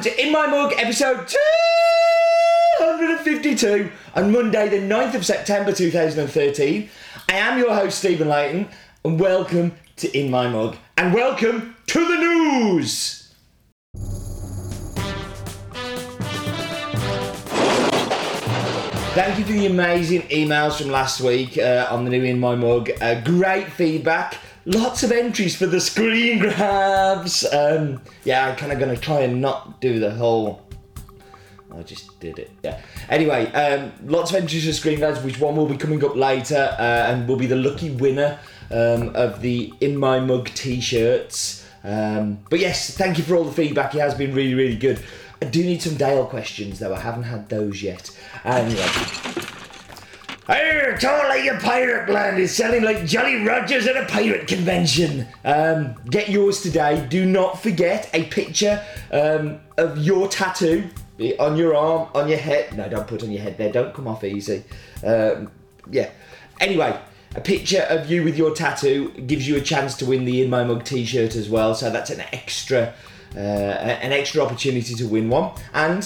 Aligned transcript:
welcome 0.00 0.16
to 0.16 0.26
In 0.26 0.32
My 0.32 0.46
Mug 0.46 0.72
episode 0.78 1.28
252 2.78 3.90
on 4.14 4.32
Monday, 4.32 4.66
the 4.70 4.78
9th 4.78 5.14
of 5.14 5.26
September 5.26 5.72
2013. 5.72 6.88
I 7.28 7.32
am 7.34 7.58
your 7.58 7.74
host, 7.74 7.98
Stephen 7.98 8.28
Leighton, 8.28 8.66
and 9.04 9.20
welcome 9.20 9.72
to 9.96 10.18
In 10.18 10.30
My 10.30 10.48
Mug. 10.48 10.78
And 10.96 11.12
welcome 11.12 11.76
to 11.88 11.98
the 11.98 12.16
news! 12.16 13.34
Thank 19.12 19.38
you 19.38 19.44
for 19.44 19.52
the 19.52 19.66
amazing 19.66 20.22
emails 20.22 20.80
from 20.80 20.90
last 20.90 21.20
week 21.20 21.58
uh, 21.58 21.88
on 21.90 22.04
the 22.04 22.10
new 22.10 22.24
In 22.24 22.40
My 22.40 22.54
Mug. 22.54 22.90
Uh, 23.02 23.20
great 23.20 23.70
feedback. 23.70 24.38
Lots 24.70 25.02
of 25.02 25.10
entries 25.10 25.56
for 25.56 25.66
the 25.66 25.80
screen 25.80 26.38
grabs. 26.38 27.44
Um, 27.52 28.00
yeah, 28.22 28.46
I'm 28.46 28.54
kind 28.54 28.70
of 28.70 28.78
going 28.78 28.94
to 28.94 29.00
try 29.00 29.22
and 29.22 29.40
not 29.40 29.80
do 29.80 29.98
the 29.98 30.12
whole. 30.12 30.62
I 31.74 31.82
just 31.82 32.20
did 32.20 32.38
it. 32.38 32.52
Yeah. 32.62 32.80
Anyway, 33.08 33.50
um, 33.50 33.90
lots 34.04 34.30
of 34.30 34.36
entries 34.36 34.64
for 34.64 34.72
screen 34.72 35.00
grabs, 35.00 35.20
which 35.24 35.40
one 35.40 35.56
will 35.56 35.66
be 35.66 35.76
coming 35.76 36.04
up 36.04 36.14
later 36.14 36.76
uh, 36.78 36.82
and 36.82 37.26
will 37.26 37.34
be 37.36 37.48
the 37.48 37.56
lucky 37.56 37.90
winner 37.90 38.38
um, 38.70 39.10
of 39.16 39.40
the 39.40 39.74
In 39.80 39.96
My 39.96 40.20
Mug 40.20 40.46
t 40.54 40.80
shirts. 40.80 41.66
Um, 41.82 42.38
but 42.48 42.60
yes, 42.60 42.96
thank 42.96 43.18
you 43.18 43.24
for 43.24 43.34
all 43.34 43.44
the 43.44 43.50
feedback. 43.50 43.96
It 43.96 44.00
has 44.00 44.14
been 44.14 44.32
really, 44.32 44.54
really 44.54 44.76
good. 44.76 45.02
I 45.42 45.46
do 45.46 45.64
need 45.64 45.82
some 45.82 45.96
Dale 45.96 46.26
questions 46.26 46.78
though. 46.78 46.94
I 46.94 47.00
haven't 47.00 47.24
had 47.24 47.48
those 47.48 47.82
yet. 47.82 48.16
Anyway. 48.44 48.86
Hey, 50.50 50.96
tall 50.98 51.28
like 51.28 51.46
a 51.46 51.58
pirate 51.58 52.08
land 52.08 52.40
is 52.40 52.52
selling 52.52 52.82
like 52.82 53.06
Jolly 53.06 53.46
Rogers 53.46 53.86
at 53.86 53.96
a 53.96 54.04
pirate 54.06 54.48
convention. 54.48 55.28
Um, 55.44 55.94
get 56.10 56.28
yours 56.28 56.60
today. 56.60 57.06
Do 57.08 57.24
not 57.24 57.62
forget 57.62 58.10
a 58.12 58.24
picture 58.24 58.84
um, 59.12 59.60
of 59.78 59.98
your 59.98 60.26
tattoo 60.26 60.90
on 61.38 61.56
your 61.56 61.76
arm, 61.76 62.08
on 62.16 62.28
your 62.28 62.38
head. 62.38 62.76
No, 62.76 62.88
don't 62.88 63.06
put 63.06 63.22
on 63.22 63.30
your 63.30 63.42
head 63.42 63.58
there. 63.58 63.70
Don't 63.70 63.94
come 63.94 64.08
off 64.08 64.24
easy. 64.24 64.64
Um, 65.06 65.52
yeah. 65.88 66.10
Anyway, 66.58 66.98
a 67.36 67.40
picture 67.40 67.86
of 67.88 68.10
you 68.10 68.24
with 68.24 68.36
your 68.36 68.52
tattoo 68.52 69.10
gives 69.10 69.46
you 69.46 69.56
a 69.56 69.60
chance 69.60 69.94
to 69.98 70.04
win 70.04 70.24
the 70.24 70.42
In 70.42 70.50
My 70.50 70.64
Mug 70.64 70.82
T-shirt 70.82 71.36
as 71.36 71.48
well. 71.48 71.76
So 71.76 71.90
that's 71.92 72.10
an 72.10 72.24
extra, 72.32 72.92
uh, 73.36 73.38
an 73.38 74.10
extra 74.10 74.42
opportunity 74.42 74.96
to 74.96 75.04
win 75.06 75.28
one. 75.28 75.52
And 75.72 76.04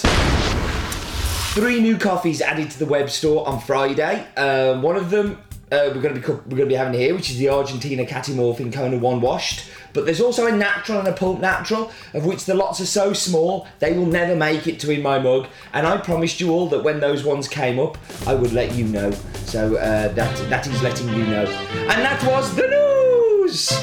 three 1.55 1.79
new 1.79 1.97
coffees 1.97 2.41
added 2.41 2.69
to 2.69 2.77
the 2.77 2.85
web 2.85 3.09
store 3.09 3.47
on 3.47 3.61
Friday. 3.61 4.27
Um, 4.35 4.81
one 4.81 4.97
of 4.97 5.09
them 5.09 5.41
uh, 5.71 5.89
we're 5.95 6.01
going 6.01 6.13
to 6.13 6.19
be 6.19 6.27
we're 6.27 6.57
going 6.57 6.57
to 6.57 6.65
be 6.65 6.75
having 6.75 6.99
here, 6.99 7.15
which 7.15 7.31
is 7.31 7.37
the 7.37 7.47
Argentina 7.47 8.05
Catimor 8.05 8.55
Fincona 8.57 8.97
One 8.97 9.21
Washed. 9.21 9.69
But 9.93 10.03
there's 10.03 10.19
also 10.19 10.47
a 10.47 10.51
natural 10.51 10.99
and 10.99 11.07
a 11.07 11.13
pulp 11.13 11.39
natural, 11.39 11.93
of 12.13 12.25
which 12.25 12.43
the 12.43 12.53
lots 12.53 12.81
are 12.81 12.85
so 12.85 13.13
small 13.13 13.67
they 13.79 13.97
will 13.97 14.05
never 14.05 14.35
make 14.35 14.67
it 14.67 14.81
to 14.81 14.91
in 14.91 15.01
my 15.01 15.17
mug. 15.17 15.47
And 15.71 15.87
I 15.87 15.95
promised 15.95 16.41
you 16.41 16.51
all 16.51 16.67
that 16.69 16.83
when 16.83 16.99
those 16.99 17.23
ones 17.23 17.47
came 17.47 17.79
up, 17.79 17.97
I 18.27 18.35
would 18.35 18.51
let 18.51 18.75
you 18.75 18.83
know. 18.83 19.11
So 19.45 19.77
uh, 19.77 20.09
that 20.09 20.49
that 20.49 20.67
is 20.67 20.83
letting 20.83 21.07
you 21.07 21.25
know. 21.25 21.45
And 21.45 22.01
that 22.03 22.21
was 22.27 22.53
the 22.53 22.67
news. 22.67 23.73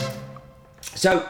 So. 0.95 1.27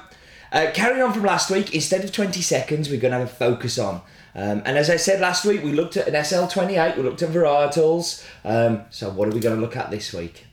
Uh, 0.51 0.71
carrying 0.75 1.01
on 1.01 1.15
from 1.15 1.23
last 1.23 1.51
week, 1.51 1.75
instead 1.75 2.05
of 2.05 2.13
20 2.13 2.43
seconds, 2.43 2.91
we're 2.91 3.01
going 3.01 3.13
to 3.13 3.21
have 3.21 3.27
a 3.27 3.33
focus 3.33 3.79
on. 3.79 4.03
Um, 4.35 4.63
and 4.65 4.79
as 4.79 4.89
I 4.89 4.97
said 4.97 5.21
last 5.21 5.45
week, 5.45 5.63
we 5.63 5.73
looked 5.73 5.97
at 5.97 6.09
an 6.09 6.15
SL28, 6.15 6.97
we 6.97 7.03
looked 7.03 7.23
at 7.23 7.31
varietals. 7.31 8.27
Um, 8.45 8.83
so, 8.91 9.11
what 9.11 9.29
are 9.29 9.33
we 9.33 9.41
going 9.41 9.55
to 9.57 9.61
look 9.61 9.77
at 9.77 9.91
this 9.91 10.13
week? 10.13 10.47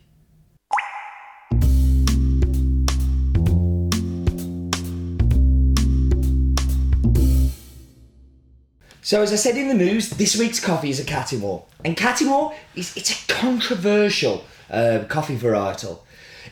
So 9.10 9.24
as 9.24 9.34
I 9.34 9.38
said 9.38 9.58
in 9.58 9.70
the 9.70 9.74
news, 9.74 10.12
this 10.12 10.38
week's 10.38 10.60
coffee 10.60 10.92
is 10.92 11.00
a 11.00 11.04
Catimor. 11.04 11.64
And 11.84 11.98
Catimor 11.98 12.54
is 12.76 12.96
it's 12.96 13.10
a 13.10 13.28
controversial 13.28 14.44
uh, 14.70 15.06
coffee 15.10 15.36
varietal. 15.36 16.02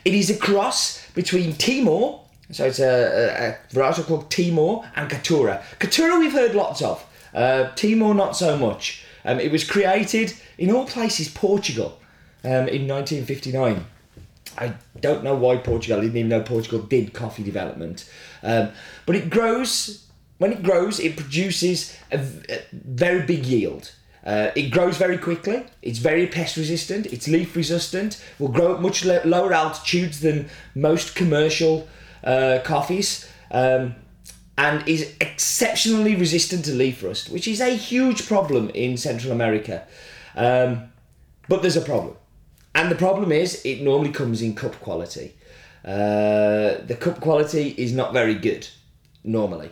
It 0.04 0.12
is 0.12 0.28
a 0.28 0.36
cross 0.36 1.08
between 1.12 1.52
Timor, 1.52 2.20
so 2.50 2.64
it's 2.64 2.80
a, 2.80 2.84
a, 2.84 3.48
a 3.50 3.58
varietal 3.72 4.06
called 4.06 4.28
Timor, 4.28 4.90
and 4.96 5.08
Caturra. 5.08 5.62
Caturra 5.78 6.18
we've 6.18 6.32
heard 6.32 6.56
lots 6.56 6.82
of. 6.82 7.07
Uh, 7.34 7.70
Timor 7.74 8.14
not 8.14 8.36
so 8.36 8.56
much. 8.56 9.04
Um, 9.24 9.40
it 9.40 9.52
was 9.52 9.64
created 9.64 10.34
in 10.56 10.70
all 10.70 10.86
places 10.86 11.28
Portugal 11.28 12.00
um, 12.44 12.68
in 12.68 12.86
1959. 12.88 13.84
I 14.56 14.74
don't 15.00 15.22
know 15.22 15.34
why 15.34 15.56
Portugal. 15.58 15.98
I 15.98 16.02
didn't 16.02 16.16
even 16.16 16.28
know 16.30 16.42
Portugal 16.42 16.80
did 16.80 17.12
coffee 17.12 17.42
development. 17.42 18.10
Um, 18.42 18.70
but 19.06 19.14
it 19.14 19.30
grows 19.30 20.08
when 20.38 20.52
it 20.52 20.62
grows, 20.62 21.00
it 21.00 21.16
produces 21.16 21.96
a, 22.10 22.18
very 22.72 23.26
big 23.26 23.44
yield. 23.44 23.92
Uh, 24.24 24.50
it 24.54 24.70
grows 24.70 24.96
very 24.96 25.18
quickly. 25.18 25.64
It's 25.82 25.98
very 25.98 26.26
pest 26.26 26.56
resistant. 26.56 27.06
It's 27.06 27.28
leaf 27.28 27.54
resistant. 27.54 28.22
Will 28.38 28.48
grow 28.48 28.74
at 28.74 28.80
much 28.80 29.04
lo- 29.04 29.22
lower 29.24 29.52
altitudes 29.52 30.20
than 30.20 30.48
most 30.74 31.14
commercial 31.14 31.88
uh, 32.24 32.58
coffees, 32.64 33.28
um, 33.50 33.94
and 34.58 34.86
is 34.86 35.14
exceptionally 35.20 36.14
resistant 36.14 36.66
to 36.66 36.72
leaf 36.72 37.02
rust, 37.02 37.30
which 37.30 37.48
is 37.48 37.60
a 37.60 37.74
huge 37.74 38.26
problem 38.26 38.68
in 38.70 38.98
Central 38.98 39.32
America. 39.32 39.86
Um, 40.36 40.92
but 41.48 41.62
there's 41.62 41.76
a 41.76 41.80
problem, 41.80 42.16
and 42.74 42.90
the 42.90 42.96
problem 42.96 43.32
is 43.32 43.62
it 43.64 43.80
normally 43.80 44.12
comes 44.12 44.42
in 44.42 44.54
cup 44.54 44.78
quality. 44.80 45.34
Uh, 45.82 46.84
the 46.84 46.96
cup 47.00 47.20
quality 47.20 47.68
is 47.78 47.94
not 47.94 48.12
very 48.12 48.34
good 48.34 48.68
normally 49.24 49.70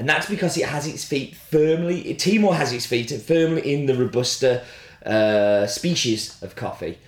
and 0.00 0.08
that's 0.08 0.30
because 0.30 0.56
it 0.56 0.64
has 0.64 0.86
its 0.86 1.04
feet 1.04 1.36
firmly. 1.36 2.14
Timor 2.14 2.54
has 2.54 2.72
its 2.72 2.86
feet 2.86 3.10
firmly 3.10 3.70
in 3.70 3.84
the 3.84 3.94
robusta 3.94 4.64
uh, 5.04 5.66
species 5.66 6.42
of 6.42 6.56
coffee. 6.56 6.98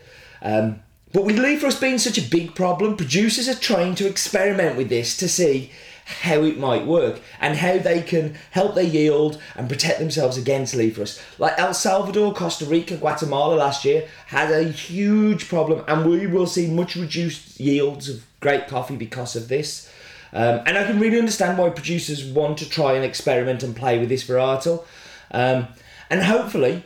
Um, 0.42 0.82
but 1.10 1.24
with 1.24 1.38
leaf 1.38 1.62
rust 1.62 1.80
being 1.80 1.96
such 1.96 2.18
a 2.18 2.28
big 2.28 2.54
problem, 2.54 2.98
producers 2.98 3.48
are 3.48 3.54
trying 3.54 3.94
to 3.94 4.06
experiment 4.06 4.76
with 4.76 4.90
this 4.90 5.16
to 5.16 5.28
see 5.28 5.70
how 6.04 6.42
it 6.42 6.58
might 6.58 6.86
work 6.86 7.20
and 7.40 7.56
how 7.56 7.78
they 7.78 8.02
can 8.02 8.34
help 8.50 8.74
their 8.74 8.84
yield 8.84 9.40
and 9.56 9.68
protect 9.68 9.98
themselves 9.98 10.36
against 10.36 10.74
leaf 10.74 10.98
rust. 10.98 11.20
Like 11.38 11.58
El 11.58 11.74
Salvador, 11.74 12.34
Costa 12.34 12.64
Rica, 12.64 12.96
Guatemala 12.96 13.54
last 13.54 13.84
year 13.84 14.08
had 14.26 14.50
a 14.50 14.64
huge 14.64 15.48
problem, 15.48 15.84
and 15.88 16.08
we 16.08 16.26
will 16.26 16.46
see 16.46 16.66
much 16.68 16.96
reduced 16.96 17.60
yields 17.60 18.08
of 18.08 18.24
great 18.40 18.68
coffee 18.68 18.96
because 18.96 19.36
of 19.36 19.48
this. 19.48 19.90
Um, 20.32 20.60
and 20.66 20.78
I 20.78 20.84
can 20.84 20.98
really 20.98 21.18
understand 21.18 21.58
why 21.58 21.70
producers 21.70 22.24
want 22.24 22.58
to 22.58 22.68
try 22.68 22.94
and 22.94 23.04
experiment 23.04 23.62
and 23.62 23.76
play 23.76 23.98
with 23.98 24.08
this 24.08 24.26
varietal. 24.26 24.84
Um, 25.30 25.68
and 26.08 26.22
hopefully, 26.22 26.84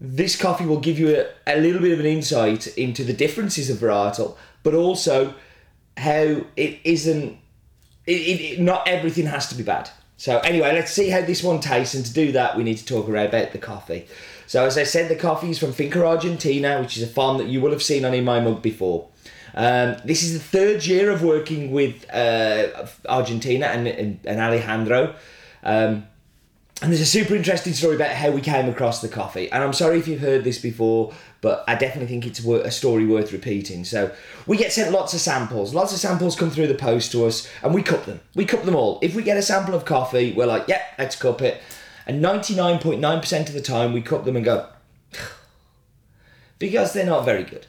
this 0.00 0.40
coffee 0.40 0.66
will 0.66 0.80
give 0.80 0.98
you 0.98 1.16
a, 1.16 1.56
a 1.56 1.60
little 1.60 1.80
bit 1.80 1.92
of 1.92 2.00
an 2.00 2.06
insight 2.06 2.66
into 2.76 3.04
the 3.04 3.12
differences 3.12 3.68
of 3.68 3.78
varietal, 3.78 4.36
but 4.62 4.74
also 4.74 5.34
how 5.96 6.44
it 6.56 6.80
isn't, 6.84 7.38
it, 8.06 8.12
it, 8.12 8.60
not 8.60 8.86
everything 8.86 9.26
has 9.26 9.48
to 9.48 9.54
be 9.54 9.62
bad. 9.62 9.90
So, 10.16 10.38
anyway, 10.40 10.72
let's 10.72 10.92
see 10.92 11.10
how 11.10 11.22
this 11.22 11.42
one 11.42 11.60
tastes. 11.60 11.94
And 11.94 12.06
to 12.06 12.12
do 12.12 12.32
that, 12.32 12.56
we 12.56 12.62
need 12.62 12.78
to 12.78 12.86
talk 12.86 13.08
about 13.08 13.52
the 13.52 13.58
coffee. 13.58 14.06
So, 14.46 14.64
as 14.64 14.78
I 14.78 14.84
said, 14.84 15.08
the 15.08 15.16
coffee 15.16 15.50
is 15.50 15.58
from 15.58 15.72
Finca 15.72 16.04
Argentina, 16.04 16.80
which 16.80 16.96
is 16.96 17.02
a 17.02 17.06
farm 17.06 17.38
that 17.38 17.48
you 17.48 17.60
will 17.60 17.72
have 17.72 17.82
seen 17.82 18.04
on 18.04 18.14
In 18.14 18.24
My 18.24 18.40
Mug 18.40 18.62
before. 18.62 19.08
Um, 19.54 19.96
this 20.04 20.22
is 20.22 20.32
the 20.32 20.40
third 20.40 20.84
year 20.84 21.10
of 21.10 21.22
working 21.22 21.70
with 21.70 22.06
uh, 22.12 22.86
Argentina 23.08 23.66
and, 23.66 23.86
and, 23.86 24.20
and 24.24 24.40
Alejandro. 24.40 25.14
Um, 25.62 26.06
and 26.82 26.90
there's 26.90 27.00
a 27.00 27.06
super 27.06 27.34
interesting 27.34 27.72
story 27.72 27.94
about 27.94 28.10
how 28.10 28.30
we 28.30 28.40
came 28.40 28.68
across 28.68 29.00
the 29.00 29.08
coffee. 29.08 29.50
And 29.50 29.62
I'm 29.62 29.72
sorry 29.72 29.98
if 29.98 30.08
you've 30.08 30.20
heard 30.20 30.44
this 30.44 30.58
before, 30.58 31.14
but 31.44 31.62
I 31.68 31.74
definitely 31.74 32.06
think 32.06 32.26
it's 32.26 32.42
a 32.42 32.70
story 32.70 33.04
worth 33.04 33.30
repeating. 33.30 33.84
So 33.84 34.10
we 34.46 34.56
get 34.56 34.72
sent 34.72 34.92
lots 34.92 35.12
of 35.12 35.20
samples. 35.20 35.74
Lots 35.74 35.92
of 35.92 35.98
samples 35.98 36.36
come 36.36 36.48
through 36.48 36.68
the 36.68 36.74
post 36.74 37.12
to 37.12 37.26
us, 37.26 37.46
and 37.62 37.74
we 37.74 37.82
cup 37.82 38.06
them. 38.06 38.20
We 38.34 38.46
cup 38.46 38.62
them 38.64 38.74
all. 38.74 38.98
If 39.02 39.14
we 39.14 39.22
get 39.22 39.36
a 39.36 39.42
sample 39.42 39.74
of 39.74 39.84
coffee, 39.84 40.32
we're 40.32 40.46
like, 40.46 40.68
yeah, 40.68 40.80
let's 40.98 41.16
cup 41.16 41.42
it. 41.42 41.60
And 42.06 42.24
99.9% 42.24 43.48
of 43.48 43.52
the 43.52 43.60
time, 43.60 43.92
we 43.92 44.00
cup 44.00 44.24
them 44.24 44.36
and 44.36 44.44
go, 44.44 44.70
because 46.58 46.94
they're 46.94 47.04
not 47.04 47.26
very 47.26 47.44
good. 47.44 47.66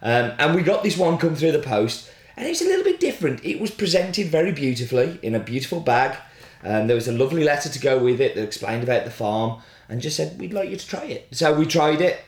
Um, 0.00 0.32
and 0.38 0.54
we 0.54 0.62
got 0.62 0.82
this 0.82 0.96
one 0.96 1.18
come 1.18 1.36
through 1.36 1.52
the 1.52 1.58
post, 1.58 2.10
and 2.38 2.46
it 2.46 2.50
was 2.50 2.62
a 2.62 2.66
little 2.66 2.84
bit 2.84 2.98
different. 2.98 3.44
It 3.44 3.60
was 3.60 3.70
presented 3.70 4.28
very 4.28 4.52
beautifully 4.52 5.18
in 5.22 5.34
a 5.34 5.38
beautiful 5.38 5.80
bag. 5.80 6.16
and 6.62 6.88
there 6.88 6.96
was 6.96 7.08
a 7.08 7.12
lovely 7.12 7.44
letter 7.44 7.68
to 7.68 7.78
go 7.78 7.98
with 7.98 8.22
it 8.22 8.34
that 8.36 8.42
explained 8.42 8.82
about 8.82 9.04
the 9.04 9.10
farm 9.10 9.60
and 9.90 10.00
just 10.00 10.16
said, 10.16 10.40
We'd 10.40 10.54
like 10.54 10.70
you 10.70 10.76
to 10.76 10.86
try 10.86 11.04
it. 11.04 11.28
So 11.32 11.52
we 11.52 11.66
tried 11.66 12.00
it. 12.00 12.18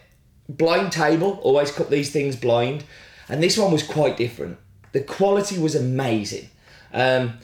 Blind 0.48 0.92
table, 0.92 1.38
always 1.42 1.72
cut 1.72 1.90
these 1.90 2.10
things 2.10 2.36
blind. 2.36 2.84
And 3.28 3.42
this 3.42 3.56
one 3.56 3.72
was 3.72 3.82
quite 3.82 4.16
different. 4.16 4.58
The 4.92 5.00
quality 5.00 5.58
was 5.58 5.74
amazing. 5.74 6.50
Um, 6.92 7.38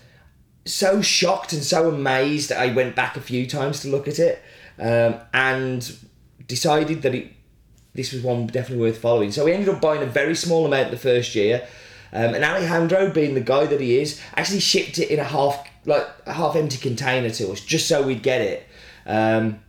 so 0.65 1.03
shocked 1.03 1.53
and 1.53 1.63
so 1.63 1.89
amazed, 1.89 2.53
I 2.53 2.73
went 2.73 2.95
back 2.95 3.17
a 3.17 3.21
few 3.21 3.47
times 3.47 3.81
to 3.81 3.89
look 3.89 4.07
at 4.07 4.19
it 4.19 4.43
um, 4.79 5.17
and 5.33 5.99
decided 6.47 7.03
that 7.03 7.15
it 7.15 7.33
this 7.93 8.13
was 8.13 8.23
one 8.23 8.47
definitely 8.47 8.85
worth 8.85 8.99
following. 8.99 9.33
So 9.33 9.45
we 9.45 9.53
ended 9.53 9.69
up 9.69 9.81
buying 9.81 10.03
a 10.03 10.07
very 10.07 10.37
small 10.37 10.65
amount 10.65 10.93
the 10.93 10.97
first 10.97 11.35
year. 11.35 11.67
Um, 12.13 12.35
and 12.35 12.45
Alejandro, 12.45 13.11
being 13.11 13.35
the 13.35 13.41
guy 13.41 13.67
that 13.67 13.81
he 13.81 13.99
is, 13.99 14.21
actually 14.37 14.61
shipped 14.61 14.99
it 14.99 15.11
in 15.11 15.19
a 15.19 15.25
half 15.25 15.67
like 15.87 16.07
a 16.27 16.33
half 16.33 16.57
empty 16.57 16.77
container 16.77 17.31
to 17.31 17.51
us 17.51 17.61
just 17.61 17.89
so 17.89 18.03
we'd 18.03 18.23
get 18.23 18.41
it. 18.41 18.69
Um, 19.07 19.61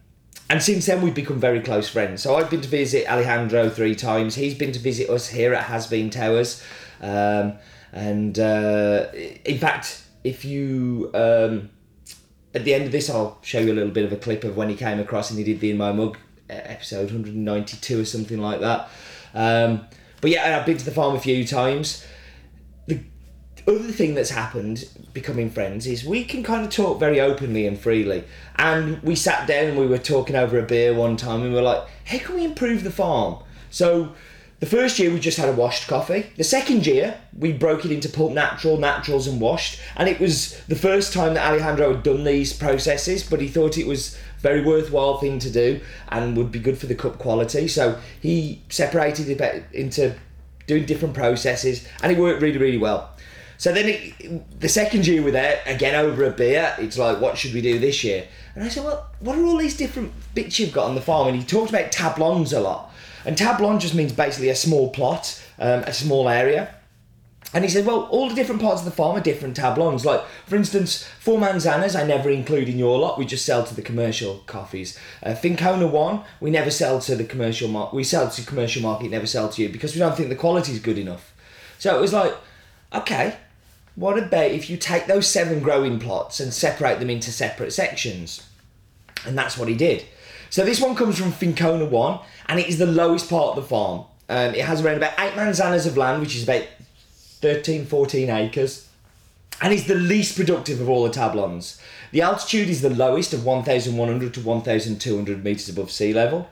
and 0.51 0.61
since 0.61 0.85
then, 0.85 1.01
we've 1.01 1.15
become 1.15 1.39
very 1.39 1.61
close 1.61 1.87
friends. 1.87 2.21
So 2.21 2.35
I've 2.35 2.49
been 2.49 2.59
to 2.59 2.67
visit 2.67 3.09
Alejandro 3.09 3.69
three 3.69 3.95
times. 3.95 4.35
He's 4.35 4.53
been 4.53 4.73
to 4.73 4.79
visit 4.79 5.09
us 5.09 5.29
here 5.29 5.53
at 5.53 5.63
Has 5.63 5.87
Bean 5.87 6.09
Towers. 6.09 6.61
Um, 6.99 7.53
and 7.93 8.37
uh, 8.37 9.07
in 9.45 9.57
fact, 9.57 10.03
if 10.25 10.43
you. 10.43 11.09
Um, 11.13 11.69
at 12.53 12.65
the 12.65 12.73
end 12.73 12.83
of 12.83 12.91
this, 12.91 13.09
I'll 13.09 13.37
show 13.41 13.59
you 13.59 13.71
a 13.71 13.75
little 13.75 13.91
bit 13.91 14.03
of 14.03 14.11
a 14.11 14.17
clip 14.17 14.43
of 14.43 14.57
when 14.57 14.67
he 14.67 14.75
came 14.75 14.99
across 14.99 15.29
and 15.29 15.39
he 15.39 15.45
did 15.45 15.61
the 15.61 15.71
In 15.71 15.77
My 15.77 15.93
Mug 15.93 16.17
uh, 16.49 16.53
episode 16.53 17.05
192 17.05 18.01
or 18.01 18.03
something 18.03 18.39
like 18.39 18.59
that. 18.59 18.89
Um, 19.33 19.87
but 20.19 20.31
yeah, 20.31 20.59
I've 20.59 20.65
been 20.65 20.75
to 20.75 20.83
the 20.83 20.91
farm 20.91 21.15
a 21.15 21.19
few 21.21 21.47
times. 21.47 22.05
The 22.87 22.99
other 23.67 23.91
thing 23.91 24.15
that's 24.15 24.29
happened 24.29 24.87
becoming 25.13 25.49
friends 25.49 25.85
is 25.87 26.05
we 26.05 26.23
can 26.23 26.43
kind 26.43 26.65
of 26.65 26.71
talk 26.71 26.99
very 26.99 27.19
openly 27.19 27.67
and 27.67 27.79
freely. 27.79 28.23
And 28.57 29.01
we 29.03 29.15
sat 29.15 29.47
down 29.47 29.65
and 29.65 29.77
we 29.77 29.87
were 29.87 29.97
talking 29.97 30.35
over 30.35 30.59
a 30.59 30.63
beer 30.63 30.93
one 30.93 31.17
time 31.17 31.41
and 31.41 31.51
we 31.51 31.55
were 31.55 31.61
like, 31.61 31.87
how 32.05 32.19
can 32.19 32.35
we 32.35 32.45
improve 32.45 32.83
the 32.83 32.91
farm? 32.91 33.43
So 33.69 34.13
the 34.59 34.65
first 34.65 34.99
year 34.99 35.11
we 35.11 35.19
just 35.19 35.37
had 35.37 35.49
a 35.49 35.53
washed 35.53 35.87
coffee. 35.87 36.27
The 36.37 36.43
second 36.43 36.85
year 36.85 37.19
we 37.37 37.51
broke 37.51 37.83
it 37.83 37.91
into 37.91 38.09
pulp 38.09 38.31
natural, 38.31 38.77
naturals, 38.77 39.27
and 39.27 39.41
washed. 39.41 39.79
And 39.95 40.07
it 40.07 40.19
was 40.19 40.63
the 40.65 40.75
first 40.75 41.13
time 41.13 41.33
that 41.33 41.47
Alejandro 41.47 41.93
had 41.93 42.03
done 42.03 42.23
these 42.23 42.53
processes, 42.53 43.23
but 43.23 43.41
he 43.41 43.47
thought 43.47 43.77
it 43.77 43.87
was 43.87 44.17
very 44.39 44.63
worthwhile 44.63 45.17
thing 45.17 45.39
to 45.39 45.49
do 45.49 45.79
and 46.09 46.37
would 46.37 46.51
be 46.51 46.59
good 46.59 46.77
for 46.77 46.87
the 46.87 46.95
cup 46.95 47.17
quality. 47.17 47.67
So 47.67 47.99
he 48.21 48.61
separated 48.69 49.29
it 49.29 49.65
into 49.73 50.15
doing 50.67 50.85
different 50.85 51.13
processes, 51.13 51.87
and 52.01 52.11
it 52.11 52.17
worked 52.17 52.41
really, 52.41 52.57
really 52.57 52.77
well. 52.77 53.10
So 53.61 53.71
then 53.71 53.89
it, 53.89 54.59
the 54.59 54.67
second 54.67 55.05
year 55.05 55.21
we're 55.21 55.33
there 55.33 55.61
again 55.67 55.93
over 55.93 56.23
a 56.23 56.31
beer. 56.31 56.73
It's 56.79 56.97
like, 56.97 57.21
what 57.21 57.37
should 57.37 57.53
we 57.53 57.61
do 57.61 57.77
this 57.77 58.03
year? 58.03 58.27
And 58.55 58.63
I 58.63 58.69
said, 58.69 58.83
well, 58.83 59.05
what 59.19 59.37
are 59.37 59.45
all 59.45 59.57
these 59.57 59.77
different 59.77 60.13
bits 60.33 60.57
you've 60.57 60.73
got 60.73 60.87
on 60.87 60.95
the 60.95 61.01
farm? 61.01 61.27
And 61.27 61.37
he 61.37 61.43
talked 61.43 61.69
about 61.69 61.91
tablons 61.91 62.57
a 62.57 62.59
lot. 62.59 62.91
And 63.23 63.37
tablon 63.37 63.79
just 63.79 63.93
means 63.93 64.13
basically 64.13 64.49
a 64.49 64.55
small 64.55 64.89
plot, 64.89 65.39
um, 65.59 65.81
a 65.83 65.93
small 65.93 66.27
area. 66.27 66.73
And 67.53 67.63
he 67.63 67.69
said, 67.69 67.85
well, 67.85 68.05
all 68.05 68.29
the 68.29 68.33
different 68.33 68.61
parts 68.61 68.81
of 68.81 68.85
the 68.85 68.95
farm 68.95 69.15
are 69.15 69.21
different 69.21 69.55
tablons. 69.55 70.05
Like, 70.05 70.25
for 70.47 70.55
instance, 70.55 71.07
four 71.19 71.37
manzanas 71.37 71.95
I 71.95 72.03
never 72.03 72.31
include 72.31 72.67
in 72.67 72.79
your 72.79 72.97
lot. 72.97 73.19
We 73.19 73.27
just 73.27 73.45
sell 73.45 73.63
to 73.63 73.75
the 73.75 73.83
commercial 73.83 74.37
coffees. 74.47 74.97
Uh, 75.21 75.35
Fincona 75.35 75.85
one 75.85 76.23
we 76.39 76.49
never 76.49 76.71
sell 76.71 76.99
to 77.01 77.15
the 77.15 77.25
commercial 77.25 77.67
market. 77.67 77.95
We 77.95 78.05
sell 78.05 78.27
to 78.27 78.43
commercial 78.43 78.81
market, 78.81 79.11
never 79.11 79.27
sell 79.27 79.49
to 79.49 79.61
you 79.61 79.69
because 79.69 79.93
we 79.93 79.99
don't 79.99 80.17
think 80.17 80.29
the 80.29 80.35
quality 80.35 80.71
is 80.71 80.79
good 80.79 80.97
enough. 80.97 81.35
So 81.77 81.95
it 81.95 82.01
was 82.01 82.11
like, 82.11 82.33
okay, 82.91 83.37
what 83.95 84.17
about 84.17 84.51
if 84.51 84.69
you 84.69 84.77
take 84.77 85.07
those 85.07 85.27
seven 85.27 85.59
growing 85.59 85.99
plots 85.99 86.39
and 86.39 86.53
separate 86.53 86.99
them 86.99 87.09
into 87.09 87.31
separate 87.31 87.73
sections? 87.73 88.47
And 89.25 89.37
that's 89.37 89.57
what 89.57 89.67
he 89.67 89.75
did. 89.75 90.05
So 90.49 90.65
this 90.65 90.81
one 90.81 90.95
comes 90.95 91.17
from 91.17 91.31
Fincona 91.31 91.85
1, 91.85 92.19
and 92.47 92.59
it 92.59 92.67
is 92.67 92.77
the 92.77 92.85
lowest 92.85 93.29
part 93.29 93.49
of 93.49 93.55
the 93.55 93.69
farm. 93.69 94.05
Um, 94.27 94.55
it 94.55 94.65
has 94.65 94.81
around 94.81 94.97
about 94.97 95.19
8 95.19 95.33
manzanas 95.33 95.85
of 95.85 95.97
land, 95.97 96.21
which 96.21 96.35
is 96.35 96.43
about 96.43 96.65
13, 97.41 97.85
14 97.85 98.29
acres, 98.29 98.87
and 99.61 99.73
is 99.73 99.87
the 99.87 99.95
least 99.95 100.35
productive 100.35 100.81
of 100.81 100.89
all 100.89 101.03
the 101.03 101.09
tablons. 101.09 101.79
The 102.11 102.21
altitude 102.21 102.69
is 102.69 102.81
the 102.81 102.89
lowest 102.89 103.33
of 103.33 103.45
1,100 103.45 104.33
to 104.33 104.41
1,200 104.41 105.43
metres 105.43 105.69
above 105.69 105.91
sea 105.91 106.13
level. 106.13 106.49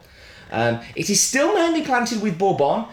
Um, 0.50 0.80
it 0.96 1.10
is 1.10 1.20
still 1.20 1.54
mainly 1.54 1.82
planted 1.82 2.22
with 2.22 2.38
Bourbon, 2.38 2.86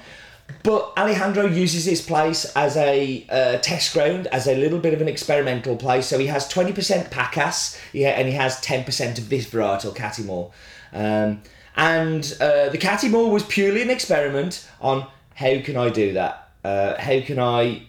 but 0.64 0.94
Alejandro 0.98 1.46
uses 1.46 1.86
this 1.86 2.02
place 2.02 2.46
as 2.56 2.76
a 2.78 3.26
uh, 3.30 3.58
test 3.60 3.94
ground, 3.94 4.28
as 4.28 4.48
a 4.48 4.56
little 4.56 4.80
bit 4.80 4.94
of 4.94 5.02
an 5.02 5.08
experimental 5.08 5.76
place. 5.76 6.08
So 6.08 6.20
he 6.20 6.28
has 6.28 6.52
20% 6.52 7.10
Pacas, 7.10 7.80
yeah, 7.94 8.10
and 8.10 8.28
he 8.28 8.34
has 8.34 8.60
10% 8.62 9.18
of 9.18 9.30
this 9.30 9.50
varietal 9.50 9.96
Catimor. 9.96 10.52
Um, 10.94 11.42
and 11.76 12.38
uh, 12.42 12.70
the 12.70 12.78
Catimor 12.78 13.30
was 13.30 13.44
purely 13.44 13.82
an 13.82 13.90
experiment 13.90 14.68
on 14.82 15.08
how 15.36 15.62
can 15.62 15.78
I 15.78 15.90
do 15.90 16.14
that? 16.14 16.50
Uh, 16.64 17.00
how 17.00 17.22
can 17.22 17.40
I 17.40 17.84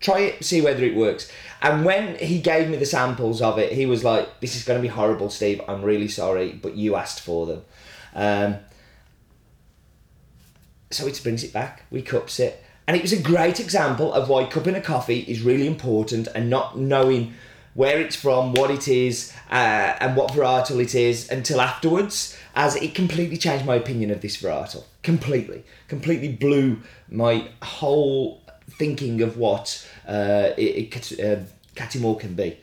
try 0.00 0.20
it, 0.20 0.44
see 0.44 0.60
whether 0.60 0.82
it 0.82 0.96
works? 0.96 1.30
And 1.60 1.84
when 1.84 2.16
he 2.16 2.40
gave 2.40 2.68
me 2.68 2.76
the 2.76 2.86
samples 2.86 3.42
of 3.42 3.58
it, 3.58 3.72
he 3.72 3.86
was 3.86 4.02
like, 4.02 4.40
"This 4.40 4.56
is 4.56 4.64
going 4.64 4.78
to 4.78 4.82
be 4.82 4.88
horrible, 4.88 5.30
Steve. 5.30 5.60
I'm 5.68 5.82
really 5.82 6.08
sorry, 6.08 6.52
but 6.52 6.76
you 6.76 6.96
asked 6.96 7.20
for 7.20 7.46
them." 7.46 7.62
Um, 8.14 8.56
so 10.94 11.06
he 11.06 11.22
brings 11.22 11.44
it 11.44 11.52
back. 11.52 11.82
We 11.90 12.02
cups 12.02 12.38
it, 12.40 12.62
and 12.86 12.96
it 12.96 13.02
was 13.02 13.12
a 13.12 13.20
great 13.20 13.60
example 13.60 14.12
of 14.12 14.28
why 14.28 14.44
cupping 14.44 14.74
a 14.74 14.80
coffee 14.80 15.20
is 15.20 15.42
really 15.42 15.66
important, 15.66 16.28
and 16.34 16.48
not 16.48 16.78
knowing 16.78 17.34
where 17.74 18.00
it's 18.00 18.16
from, 18.16 18.52
what 18.52 18.70
it 18.70 18.86
is, 18.86 19.32
uh, 19.50 19.96
and 20.00 20.16
what 20.16 20.30
varietal 20.30 20.80
it 20.80 20.94
is 20.94 21.28
until 21.28 21.60
afterwards, 21.60 22.38
as 22.54 22.76
it 22.76 22.94
completely 22.94 23.36
changed 23.36 23.66
my 23.66 23.74
opinion 23.74 24.10
of 24.10 24.20
this 24.20 24.40
varietal. 24.40 24.84
Completely. 25.02 25.64
Completely 25.88 26.32
blew 26.32 26.78
my 27.08 27.48
whole 27.62 28.40
thinking 28.70 29.22
of 29.22 29.36
what 29.36 29.86
uh, 30.06 30.50
it, 30.56 30.96
it, 30.96 31.20
uh, 31.20 31.42
can 31.74 32.34
be. 32.34 32.56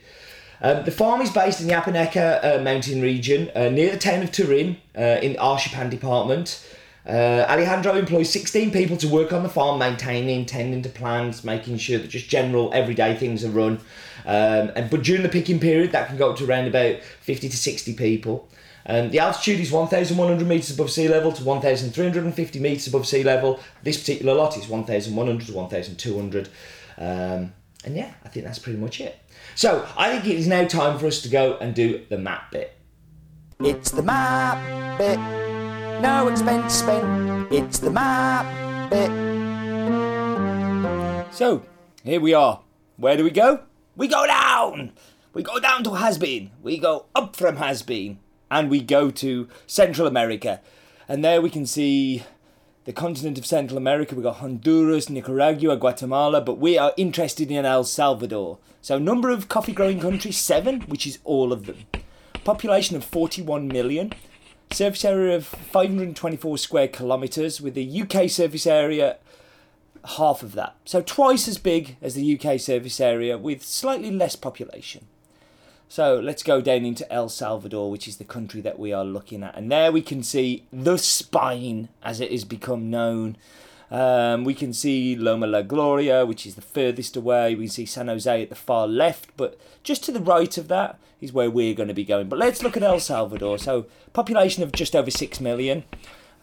Um, 0.60 0.84
the 0.84 0.90
farm 0.90 1.20
is 1.20 1.30
based 1.30 1.60
in 1.60 1.66
the 1.66 1.74
Apaneca 1.74 2.58
uh, 2.60 2.62
mountain 2.62 3.02
region 3.02 3.50
uh, 3.54 3.68
near 3.68 3.90
the 3.90 3.98
town 3.98 4.22
of 4.22 4.30
Turin 4.30 4.76
uh, 4.96 5.18
in 5.20 5.34
Ahuachapán 5.34 5.90
department. 5.90 6.64
Uh, 7.06 7.44
Alejandro 7.48 7.96
employs 7.96 8.30
16 8.30 8.70
people 8.70 8.96
to 8.96 9.08
work 9.08 9.32
on 9.32 9.42
the 9.42 9.48
farm, 9.48 9.78
maintaining, 9.78 10.46
tending 10.46 10.82
to 10.82 10.88
plants, 10.88 11.42
making 11.42 11.78
sure 11.78 11.98
that 11.98 12.08
just 12.08 12.28
general 12.28 12.70
everyday 12.72 13.16
things 13.16 13.44
are 13.44 13.50
run. 13.50 13.80
Um, 14.24 14.70
and 14.76 14.88
but 14.88 15.02
during 15.02 15.22
the 15.22 15.28
picking 15.28 15.58
period, 15.58 15.92
that 15.92 16.08
can 16.08 16.16
go 16.16 16.30
up 16.30 16.36
to 16.38 16.46
around 16.46 16.68
about 16.68 17.02
50 17.02 17.48
to 17.48 17.56
60 17.56 17.94
people. 17.94 18.48
Um, 18.86 19.10
the 19.10 19.18
altitude 19.18 19.60
is 19.60 19.70
1,100 19.70 20.46
metres 20.46 20.70
above 20.70 20.90
sea 20.90 21.08
level 21.08 21.32
to 21.32 21.44
1,350 21.44 22.60
metres 22.60 22.86
above 22.86 23.06
sea 23.06 23.22
level. 23.22 23.60
This 23.82 23.98
particular 23.98 24.34
lot 24.34 24.56
is 24.56 24.68
1,100 24.68 25.46
to 25.46 25.52
1,200. 25.52 26.48
Um, 26.98 27.52
and 27.84 27.96
yeah, 27.96 28.12
I 28.24 28.28
think 28.28 28.46
that's 28.46 28.58
pretty 28.58 28.78
much 28.78 29.00
it. 29.00 29.18
So 29.54 29.88
I 29.96 30.10
think 30.10 30.26
it 30.26 30.38
is 30.38 30.46
now 30.46 30.66
time 30.66 30.98
for 30.98 31.06
us 31.06 31.20
to 31.22 31.28
go 31.28 31.56
and 31.60 31.74
do 31.74 32.04
the 32.08 32.18
map 32.18 32.52
bit. 32.52 32.76
It's 33.60 33.90
the 33.90 34.02
map 34.02 34.98
bit 34.98 35.61
no 36.02 36.26
expense 36.26 36.74
spent. 36.74 37.52
It's 37.52 37.78
the 37.78 37.90
map. 37.90 38.44
So, 41.32 41.62
here 42.02 42.20
we 42.20 42.34
are. 42.34 42.60
Where 42.96 43.16
do 43.16 43.22
we 43.22 43.30
go? 43.30 43.60
We 43.96 44.08
go 44.08 44.26
down! 44.26 44.92
We 45.32 45.44
go 45.44 45.60
down 45.60 45.84
to 45.84 45.94
Has 45.94 46.18
Bean. 46.18 46.50
We 46.60 46.76
go 46.76 47.06
up 47.14 47.36
from 47.36 47.56
Has 47.56 47.82
Bean. 47.82 48.18
And 48.50 48.68
we 48.68 48.80
go 48.80 49.10
to 49.12 49.48
Central 49.66 50.08
America. 50.08 50.60
And 51.08 51.24
there 51.24 51.40
we 51.40 51.50
can 51.50 51.66
see 51.66 52.24
the 52.84 52.92
continent 52.92 53.38
of 53.38 53.46
Central 53.46 53.78
America. 53.78 54.16
We've 54.16 54.24
got 54.24 54.36
Honduras, 54.36 55.08
Nicaragua, 55.08 55.76
Guatemala, 55.76 56.40
but 56.40 56.58
we 56.58 56.76
are 56.76 56.92
interested 56.96 57.50
in 57.50 57.64
El 57.64 57.84
Salvador. 57.84 58.58
So, 58.82 58.98
number 58.98 59.30
of 59.30 59.48
coffee 59.48 59.72
growing 59.72 60.00
countries, 60.00 60.36
seven, 60.36 60.80
which 60.82 61.06
is 61.06 61.20
all 61.22 61.52
of 61.52 61.66
them. 61.66 61.86
Population 62.44 62.96
of 62.96 63.04
41 63.04 63.68
million. 63.68 64.12
Surface 64.72 65.04
area 65.04 65.36
of 65.36 65.46
524 65.46 66.58
square 66.58 66.88
kilometres, 66.88 67.60
with 67.60 67.74
the 67.74 68.02
UK 68.02 68.30
surface 68.30 68.66
area 68.66 69.18
half 70.16 70.42
of 70.42 70.52
that. 70.52 70.74
So 70.84 71.02
twice 71.02 71.46
as 71.46 71.58
big 71.58 71.96
as 72.02 72.14
the 72.14 72.38
UK 72.38 72.58
surface 72.58 73.00
area 73.00 73.38
with 73.38 73.62
slightly 73.62 74.10
less 74.10 74.34
population. 74.34 75.06
So 75.88 76.18
let's 76.18 76.42
go 76.42 76.62
down 76.62 76.86
into 76.86 77.10
El 77.12 77.28
Salvador, 77.28 77.90
which 77.90 78.08
is 78.08 78.16
the 78.16 78.24
country 78.24 78.62
that 78.62 78.78
we 78.78 78.94
are 78.94 79.04
looking 79.04 79.42
at. 79.42 79.54
And 79.56 79.70
there 79.70 79.92
we 79.92 80.00
can 80.00 80.22
see 80.22 80.64
the 80.72 80.96
spine, 80.96 81.90
as 82.02 82.20
it 82.20 82.30
has 82.32 82.44
become 82.44 82.90
known. 82.90 83.36
Um, 83.92 84.44
we 84.44 84.54
can 84.54 84.72
see 84.72 85.14
Loma 85.14 85.46
La 85.46 85.60
Gloria, 85.60 86.24
which 86.24 86.46
is 86.46 86.54
the 86.54 86.62
furthest 86.62 87.14
away. 87.14 87.54
We 87.54 87.64
can 87.64 87.72
see 87.72 87.84
San 87.84 88.08
Jose 88.08 88.42
at 88.42 88.48
the 88.48 88.54
far 88.54 88.86
left, 88.86 89.28
but 89.36 89.60
just 89.82 90.02
to 90.04 90.12
the 90.12 90.20
right 90.20 90.56
of 90.56 90.68
that 90.68 90.98
is 91.20 91.34
where 91.34 91.50
we're 91.50 91.74
going 91.74 91.88
to 91.88 91.94
be 91.94 92.02
going. 92.02 92.30
But 92.30 92.38
let's 92.38 92.62
look 92.62 92.74
at 92.74 92.82
El 92.82 93.00
Salvador. 93.00 93.58
So, 93.58 93.84
population 94.14 94.62
of 94.62 94.72
just 94.72 94.96
over 94.96 95.10
6 95.10 95.40
million, 95.40 95.84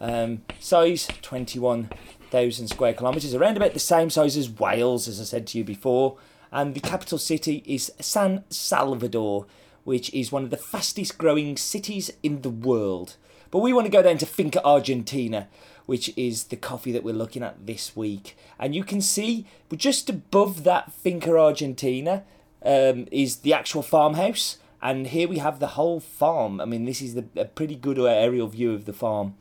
um, 0.00 0.42
size 0.60 1.08
21,000 1.22 2.68
square 2.68 2.94
kilometres, 2.94 3.34
around 3.34 3.56
about 3.56 3.74
the 3.74 3.80
same 3.80 4.10
size 4.10 4.36
as 4.36 4.48
Wales, 4.48 5.08
as 5.08 5.20
I 5.20 5.24
said 5.24 5.48
to 5.48 5.58
you 5.58 5.64
before. 5.64 6.18
And 6.52 6.72
the 6.72 6.80
capital 6.80 7.18
city 7.18 7.64
is 7.66 7.92
San 7.98 8.44
Salvador, 8.48 9.46
which 9.82 10.14
is 10.14 10.30
one 10.30 10.44
of 10.44 10.50
the 10.50 10.56
fastest 10.56 11.18
growing 11.18 11.56
cities 11.56 12.12
in 12.22 12.42
the 12.42 12.50
world. 12.50 13.16
But 13.50 13.58
we 13.58 13.72
want 13.72 13.86
to 13.86 13.92
go 13.92 14.02
down 14.02 14.18
to 14.18 14.26
Finca 14.26 14.64
Argentina, 14.64 15.48
which 15.86 16.12
is 16.16 16.44
the 16.44 16.56
coffee 16.56 16.92
that 16.92 17.04
we're 17.04 17.14
looking 17.14 17.42
at 17.42 17.66
this 17.66 17.96
week. 17.96 18.36
And 18.58 18.74
you 18.74 18.84
can 18.84 19.00
see 19.00 19.46
just 19.74 20.08
above 20.08 20.64
that 20.64 20.92
Finca 20.92 21.36
Argentina 21.36 22.24
um, 22.64 23.06
is 23.10 23.36
the 23.38 23.52
actual 23.52 23.82
farmhouse. 23.82 24.58
And 24.82 25.08
here 25.08 25.28
we 25.28 25.38
have 25.38 25.60
the 25.60 25.68
whole 25.68 26.00
farm. 26.00 26.60
I 26.60 26.64
mean, 26.64 26.84
this 26.84 27.02
is 27.02 27.14
the, 27.14 27.24
a 27.36 27.44
pretty 27.44 27.74
good 27.74 27.98
aerial 27.98 28.48
view 28.48 28.72
of 28.72 28.86
the 28.86 28.92
farm. 28.92 29.34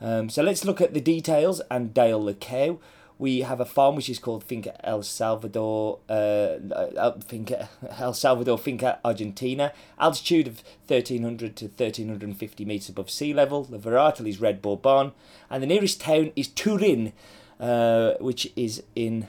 Um, 0.00 0.28
so 0.28 0.42
let's 0.42 0.64
look 0.64 0.80
at 0.80 0.92
the 0.92 1.00
details 1.00 1.62
and 1.70 1.94
Dale 1.94 2.24
the 2.24 2.34
cow. 2.34 2.78
We 3.18 3.40
have 3.40 3.60
a 3.60 3.64
farm 3.64 3.96
which 3.96 4.08
is 4.10 4.18
called 4.18 4.44
Finca 4.44 4.74
El 4.84 5.02
Salvador, 5.02 5.98
uh, 6.08 6.12
uh, 6.12 7.18
Finca 7.20 7.68
El 7.98 8.12
Salvador 8.12 8.58
Finca 8.58 8.98
Argentina, 9.04 9.72
altitude 9.98 10.46
of 10.48 10.62
1300 10.86 11.56
to 11.56 11.66
1350 11.66 12.64
meters 12.64 12.88
above 12.88 13.10
sea 13.10 13.32
level. 13.32 13.64
The 13.64 13.78
varietal 13.78 14.28
is 14.28 14.40
Red 14.40 14.60
Bourbon, 14.60 15.12
and 15.48 15.62
the 15.62 15.66
nearest 15.66 16.00
town 16.00 16.32
is 16.34 16.48
Turin, 16.48 17.12
uh, 17.60 18.14
which 18.18 18.52
is 18.56 18.82
in 18.96 19.28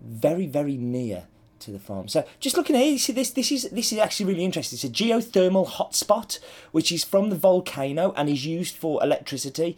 very 0.00 0.46
very 0.46 0.76
near 0.76 1.24
to 1.60 1.70
the 1.70 1.78
farm. 1.78 2.08
So 2.08 2.24
just 2.40 2.56
looking 2.56 2.76
here, 2.76 2.92
you 2.92 2.98
see 2.98 3.12
this 3.12 3.30
this 3.30 3.50
is 3.52 3.68
this 3.70 3.92
is 3.92 3.98
actually 3.98 4.26
really 4.26 4.44
interesting. 4.44 4.76
It's 4.76 4.84
a 4.84 4.88
geothermal 4.88 5.68
hotspot 5.68 6.38
which 6.72 6.92
is 6.92 7.04
from 7.04 7.30
the 7.30 7.36
volcano 7.36 8.12
and 8.16 8.28
is 8.28 8.46
used 8.46 8.76
for 8.76 9.02
electricity. 9.02 9.76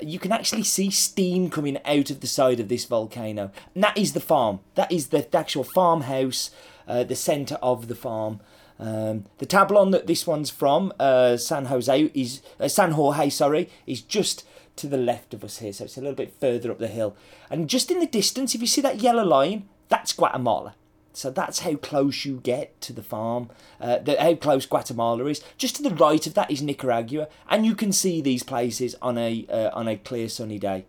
You 0.00 0.18
can 0.18 0.32
actually 0.32 0.64
see 0.64 0.90
steam 0.90 1.50
coming 1.50 1.78
out 1.84 2.10
of 2.10 2.20
the 2.20 2.26
side 2.26 2.60
of 2.60 2.68
this 2.68 2.84
volcano. 2.84 3.50
And 3.74 3.84
that 3.84 3.96
is 3.96 4.12
the 4.12 4.20
farm. 4.20 4.60
That 4.74 4.90
is 4.90 5.08
the, 5.08 5.26
the 5.30 5.38
actual 5.38 5.64
farmhouse, 5.64 6.50
uh, 6.86 7.04
the 7.04 7.16
centre 7.16 7.58
of 7.62 7.88
the 7.88 7.94
farm. 7.94 8.40
Um, 8.78 9.26
the 9.36 9.46
tablon 9.46 9.92
that 9.92 10.06
this 10.06 10.26
one's 10.26 10.48
from, 10.48 10.92
uh, 10.98 11.36
San 11.36 11.66
Jose, 11.66 12.04
is 12.14 12.40
uh, 12.58 12.66
San 12.66 12.92
Jorge, 12.92 13.28
sorry, 13.28 13.68
is 13.86 14.00
just 14.00 14.44
to 14.76 14.86
the 14.86 14.96
left 14.96 15.34
of 15.34 15.44
us 15.44 15.58
here, 15.58 15.72
so 15.72 15.84
it's 15.84 15.98
a 15.98 16.00
little 16.00 16.16
bit 16.16 16.32
further 16.40 16.70
up 16.70 16.78
the 16.78 16.88
hill. 16.88 17.14
And 17.50 17.68
just 17.68 17.90
in 17.90 18.00
the 18.00 18.06
distance, 18.06 18.54
if 18.54 18.62
you 18.62 18.66
see 18.66 18.80
that 18.80 19.02
yellow 19.02 19.24
line, 19.24 19.68
that's 19.90 20.14
Guatemala. 20.14 20.74
So 21.12 21.30
that's 21.30 21.60
how 21.60 21.74
close 21.74 22.24
you 22.24 22.40
get 22.40 22.80
to 22.82 22.92
the 22.92 23.02
farm, 23.02 23.50
uh, 23.80 23.98
the, 23.98 24.20
how 24.20 24.34
close 24.34 24.66
Guatemala 24.66 25.26
is. 25.26 25.42
Just 25.58 25.76
to 25.76 25.82
the 25.82 25.94
right 25.94 26.24
of 26.26 26.34
that 26.34 26.50
is 26.50 26.62
Nicaragua, 26.62 27.28
and 27.48 27.66
you 27.66 27.74
can 27.74 27.92
see 27.92 28.20
these 28.20 28.42
places 28.42 28.94
on 29.02 29.18
a 29.18 29.46
uh, 29.48 29.70
on 29.72 29.88
a 29.88 29.96
clear 29.96 30.28
sunny 30.28 30.58
day. 30.58 30.86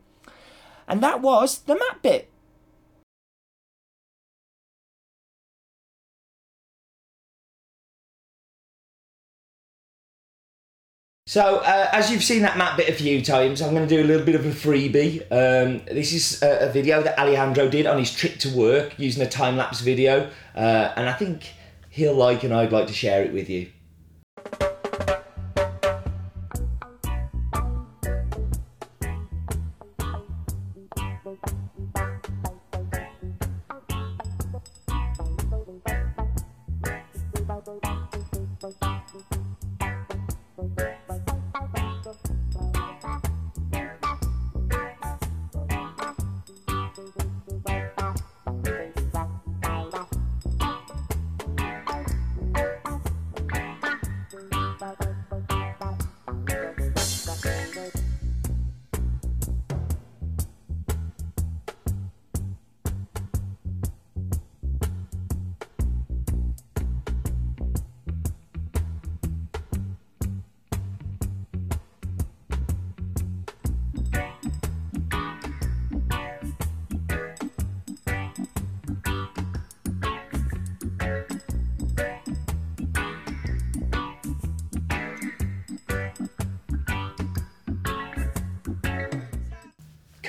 And 0.88 1.02
that 1.02 1.22
was 1.22 1.60
the 1.60 1.76
map 1.76 2.02
bit. 2.02 2.31
So, 11.32 11.60
uh, 11.60 11.88
as 11.94 12.12
you've 12.12 12.26
seen 12.26 12.42
that 12.42 12.58
map 12.58 12.76
bit 12.76 12.90
a 12.90 12.94
few 12.94 13.22
times, 13.22 13.62
I'm 13.62 13.74
going 13.74 13.88
to 13.88 13.96
do 13.96 14.04
a 14.04 14.06
little 14.06 14.26
bit 14.26 14.36
of 14.36 14.46
a 14.46 14.50
freebie. 14.50 15.22
Um, 15.32 15.82
this 15.86 16.12
is 16.12 16.44
a, 16.44 16.68
a, 16.68 16.70
video 16.74 17.02
that 17.04 17.18
Alejandro 17.18 17.70
did 17.70 17.86
on 17.88 17.98
his 18.00 18.14
trip 18.14 18.38
to 18.40 18.50
work 18.50 19.00
using 19.00 19.24
a 19.24 19.30
time 19.30 19.56
lapse 19.56 19.80
video, 19.80 20.30
uh, 20.56 20.92
and 20.98 21.08
I 21.08 21.14
think 21.14 21.54
he'll 21.90 22.16
like 22.16 22.44
and 22.44 22.54
I'd 22.54 22.74
like 22.74 22.88
to 22.88 22.94
share 22.94 23.24
it 23.24 23.32
with 23.32 23.50
you. 23.50 23.70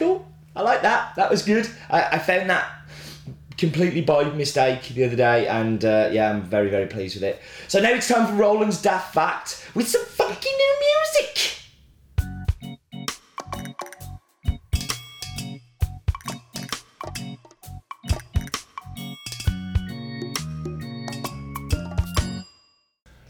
Cool. 0.03 0.27
I 0.57 0.63
like 0.63 0.83
that. 0.83 1.15
That 1.15 1.31
was 1.31 1.43
good. 1.43 1.69
I, 1.89 2.03
I 2.03 2.19
found 2.19 2.51
that 2.51 2.69
completely 3.57 4.01
by 4.01 4.25
mistake 4.25 4.89
the 4.89 5.05
other 5.05 5.15
day, 5.15 5.47
and 5.47 5.85
uh, 5.85 6.11
yeah, 6.11 6.31
I'm 6.31 6.43
very, 6.43 6.71
very 6.71 6.87
pleased 6.87 7.15
with 7.15 7.23
it. 7.23 7.41
So 7.69 7.79
now 7.79 7.91
it's 7.91 8.09
time 8.09 8.27
for 8.27 8.33
Roland's 8.35 8.83
Daft 8.83 9.15
Fact 9.15 9.65
with 9.77 9.87
some 9.87 10.05
funky 10.05 10.49
new 10.49 10.75
music. 10.81 11.59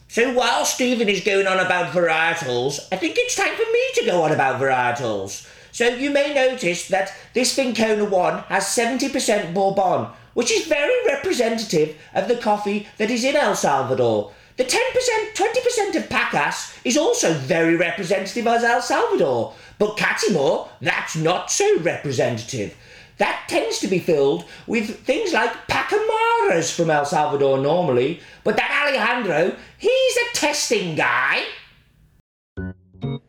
So 0.08 0.32
while 0.32 0.64
Stephen 0.64 1.10
is 1.10 1.22
going 1.22 1.46
on 1.46 1.58
about 1.58 1.92
varietals, 1.92 2.80
I 2.90 2.96
think 2.96 3.16
it's 3.18 3.36
time 3.36 3.54
for 3.54 3.70
me 3.70 3.90
to 3.96 4.06
go 4.06 4.22
on 4.22 4.32
about 4.32 4.58
varietals. 4.58 5.46
So 5.82 5.88
you 5.88 6.10
may 6.10 6.32
notice 6.32 6.86
that 6.90 7.12
this 7.34 7.58
Vincona 7.58 8.08
1 8.08 8.38
has 8.44 8.66
70% 8.66 9.52
Bourbon, 9.52 10.12
which 10.32 10.52
is 10.52 10.68
very 10.68 10.94
representative 11.08 11.96
of 12.14 12.28
the 12.28 12.36
coffee 12.36 12.86
that 12.98 13.10
is 13.10 13.24
in 13.24 13.34
El 13.34 13.56
Salvador. 13.56 14.30
The 14.58 14.62
10%, 14.62 15.34
20% 15.34 15.96
of 15.96 16.08
Pacas 16.08 16.78
is 16.84 16.96
also 16.96 17.34
very 17.34 17.74
representative 17.74 18.46
of 18.46 18.62
El 18.62 18.80
Salvador, 18.80 19.54
but 19.80 19.96
Catimor, 19.96 20.68
that's 20.80 21.16
not 21.16 21.50
so 21.50 21.80
representative. 21.80 22.76
That 23.18 23.46
tends 23.48 23.80
to 23.80 23.88
be 23.88 23.98
filled 23.98 24.44
with 24.68 25.00
things 25.00 25.32
like 25.32 25.66
Pacamaras 25.66 26.72
from 26.72 26.90
El 26.90 27.06
Salvador 27.06 27.58
normally, 27.58 28.20
but 28.44 28.56
that 28.56 28.86
Alejandro, 28.86 29.56
he's 29.78 30.16
a 30.16 30.34
testing 30.36 30.94
guy. 30.94 31.42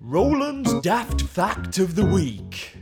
Roland's 0.05 0.81
Daft 0.81 1.22
Fact 1.22 1.77
of 1.77 1.95
the 1.95 2.05
Week. 2.05 2.75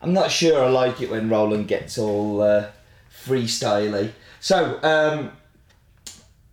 I'm 0.00 0.12
not 0.12 0.32
sure 0.32 0.60
I 0.60 0.68
like 0.68 1.00
it 1.00 1.08
when 1.08 1.30
Roland 1.30 1.68
gets 1.68 1.96
all 1.96 2.42
uh, 2.42 2.70
freestyly. 3.24 4.10
So, 4.40 4.80
um, 4.82 5.30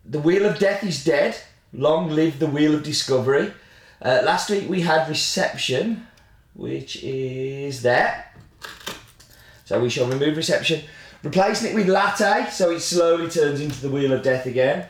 the 0.06 0.20
Wheel 0.20 0.46
of 0.46 0.60
Death 0.60 0.84
is 0.84 1.04
dead. 1.04 1.36
Long 1.74 2.12
live 2.12 2.38
the 2.38 2.46
Wheel 2.46 2.76
of 2.76 2.84
Discovery. 2.84 3.52
Uh, 4.00 4.22
last 4.24 4.52
week 4.52 4.70
we 4.70 4.82
had 4.82 5.10
Reception, 5.10 6.06
which 6.54 7.04
is 7.04 7.82
there. 7.82 8.32
So 9.66 9.80
we 9.80 9.90
shall 9.90 10.06
remove 10.06 10.38
Reception, 10.38 10.84
replacing 11.24 11.72
it 11.72 11.76
with 11.76 11.90
Latte, 11.90 12.52
so 12.52 12.70
it 12.70 12.82
slowly 12.82 13.28
turns 13.28 13.62
into 13.62 13.82
the 13.82 13.90
Wheel 13.90 14.14
of 14.14 14.22
Death 14.22 14.46
again. 14.46 14.86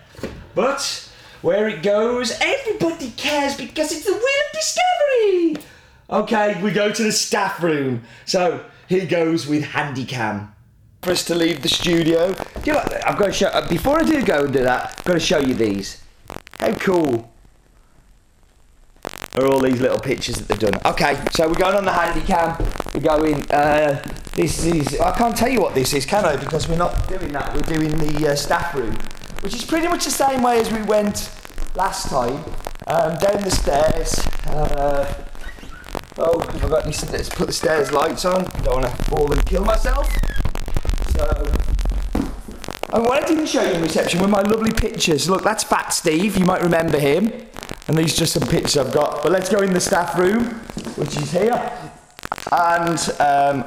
But 0.53 1.08
where 1.41 1.67
it 1.67 1.81
goes, 1.83 2.33
everybody 2.41 3.11
cares 3.11 3.55
because 3.55 3.91
it's 3.91 4.05
the 4.05 4.11
Wheel 4.11 4.21
of 4.21 4.51
Discovery. 4.53 5.65
Okay, 6.09 6.61
we 6.61 6.71
go 6.71 6.91
to 6.91 7.03
the 7.03 7.11
staff 7.11 7.61
room. 7.61 8.03
So 8.25 8.65
here 8.87 9.05
goes 9.05 9.47
with 9.47 9.63
Handycam. 9.63 10.49
For 11.01 11.11
us 11.11 11.23
to 11.25 11.35
leave 11.35 11.61
the 11.61 11.69
studio. 11.69 12.33
Do 12.33 12.43
you 12.65 12.73
know 12.73 12.79
what? 12.79 13.07
I've 13.07 13.17
got 13.17 13.27
to 13.27 13.31
show. 13.31 13.47
uh, 13.47 13.65
Before 13.69 13.99
I 13.99 14.03
do 14.03 14.21
go 14.21 14.43
and 14.43 14.51
do 14.51 14.63
that, 14.63 14.95
I've 14.99 15.05
got 15.05 15.13
to 15.13 15.19
show 15.19 15.39
you 15.39 15.53
these. 15.53 16.03
How 16.59 16.73
cool 16.73 17.31
are 19.35 19.45
all 19.47 19.61
these 19.61 19.79
little 19.79 19.99
pictures 19.99 20.35
that 20.35 20.47
they've 20.49 20.71
done? 20.71 20.81
Okay, 20.85 21.17
so 21.31 21.47
we're 21.47 21.53
going 21.53 21.75
on 21.75 21.85
the 21.85 21.91
Handycam. 21.91 22.93
We're 22.93 22.99
going. 23.17 23.49
Uh, 23.49 24.03
this 24.33 24.65
is. 24.65 24.99
I 24.99 25.15
can't 25.17 25.37
tell 25.37 25.47
you 25.47 25.61
what 25.61 25.73
this 25.73 25.93
is, 25.93 26.05
can 26.05 26.25
I? 26.25 26.35
Because 26.35 26.67
we're 26.67 26.75
not 26.75 27.07
doing 27.07 27.31
that. 27.31 27.53
We're 27.55 27.61
doing 27.77 27.95
the 27.97 28.31
uh, 28.31 28.35
staff 28.35 28.75
room, 28.75 28.97
which 29.41 29.53
is 29.53 29.63
pretty 29.65 29.87
much 29.87 30.05
the 30.05 30.11
same 30.11 30.43
way 30.43 30.59
as 30.59 30.71
we 30.71 30.81
went 30.83 31.31
last 31.75 32.09
time. 32.09 32.43
Um, 32.87 33.17
down 33.17 33.43
the 33.43 33.51
stairs. 33.51 34.19
Uh, 34.47 35.13
oh, 36.17 36.39
have 36.39 36.65
I 36.65 36.69
got 36.69 36.85
any? 36.85 36.95
Let's 37.11 37.29
put 37.29 37.47
the 37.47 37.53
stairs 37.53 37.91
lights 37.91 38.25
on. 38.25 38.45
Don't 38.63 38.81
want 38.81 38.85
to 38.85 39.03
fall 39.03 39.31
and 39.31 39.45
kill 39.45 39.63
myself. 39.63 40.11
So. 41.11 41.53
And 42.91 43.05
what 43.05 43.23
I 43.23 43.27
didn't 43.27 43.45
show 43.45 43.61
you 43.61 43.73
in 43.73 43.81
reception 43.81 44.19
were 44.21 44.27
my 44.27 44.41
lovely 44.41 44.71
pictures. 44.71 45.29
Look, 45.29 45.43
that's 45.43 45.63
Fat 45.63 45.89
Steve. 45.89 46.37
You 46.37 46.45
might 46.45 46.63
remember 46.63 46.97
him. 46.97 47.31
And 47.87 47.97
these 47.97 48.15
are 48.15 48.17
just 48.17 48.33
some 48.33 48.47
pictures 48.47 48.77
I've 48.77 48.91
got. 48.91 49.21
But 49.21 49.31
let's 49.31 49.49
go 49.49 49.59
in 49.59 49.73
the 49.73 49.79
staff 49.79 50.17
room, 50.17 50.45
which 50.95 51.15
is 51.15 51.31
here. 51.31 51.71
And 52.51 52.99
um, 53.19 53.61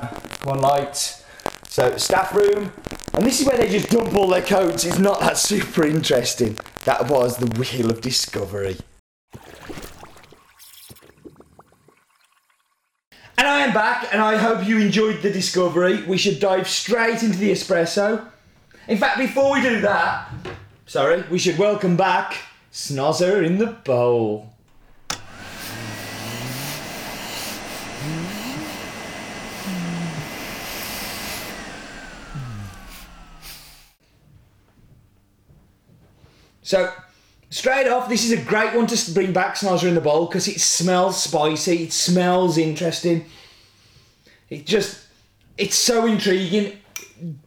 one 0.45 0.61
light. 0.61 1.23
So 1.69 1.97
staff 1.97 2.35
room. 2.35 2.73
And 3.14 3.26
this 3.26 3.40
is 3.40 3.47
where 3.47 3.59
they 3.59 3.69
just 3.69 3.90
dump 3.90 4.14
all 4.14 4.28
their 4.28 4.42
coats. 4.42 4.85
It's 4.85 4.99
not 4.99 5.21
that 5.21 5.37
super 5.37 5.85
interesting. 5.85 6.57
That 6.85 7.09
was 7.09 7.37
the 7.37 7.47
Wheel 7.59 7.90
of 7.90 8.00
Discovery. 8.00 8.76
And 13.37 13.47
I 13.47 13.61
am 13.61 13.75
back, 13.75 14.09
and 14.12 14.23
I 14.23 14.37
hope 14.37 14.66
you 14.66 14.78
enjoyed 14.78 15.21
the 15.21 15.31
discovery. 15.31 16.02
We 16.04 16.16
should 16.16 16.40
dive 16.40 16.69
straight 16.69 17.23
into 17.23 17.38
the 17.38 17.50
espresso. 17.50 18.26
In 18.88 18.97
fact, 18.97 19.19
before 19.19 19.52
we 19.52 19.61
do 19.61 19.81
that, 19.83 20.31
sorry, 20.87 21.23
we 21.31 21.38
should 21.38 21.59
welcome 21.59 21.97
back 21.97 22.37
Snozzer 22.73 23.45
in 23.45 23.59
the 23.59 23.66
bowl. 23.66 24.51
So, 36.62 36.92
straight 37.50 37.88
off, 37.88 38.09
this 38.09 38.25
is 38.25 38.33
a 38.33 38.42
great 38.42 38.75
one 38.75 38.87
to 38.87 39.12
bring 39.12 39.33
back 39.33 39.57
Snozzer 39.57 39.88
in 39.88 39.95
the 39.95 40.00
bowl 40.00 40.26
because 40.26 40.49
it 40.49 40.61
smells 40.61 41.23
spicy, 41.23 41.85
it 41.85 41.92
smells 41.92 42.57
interesting. 42.57 43.26
It 44.49 44.66
just, 44.66 45.07
it's 45.59 45.76
so 45.76 46.07
intriguing. 46.07 46.78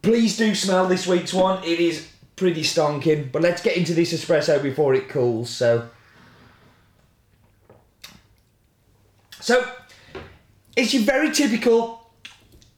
Please 0.02 0.38
do 0.38 0.54
smell 0.56 0.88
this 0.88 1.08
week's 1.08 1.34
one. 1.34 1.64
It 1.64 1.80
is 1.80 2.08
pretty 2.36 2.62
stonking. 2.62 3.32
But 3.32 3.42
let's 3.42 3.62
get 3.62 3.78
into 3.78 3.94
this 3.94 4.14
espresso 4.14 4.62
before 4.62 4.94
it 4.94 5.08
cools. 5.10 5.50
So, 5.50 5.88
so 9.40 9.66
it's 10.76 10.94
your 10.94 11.04
very 11.04 11.32
typical 11.32 12.10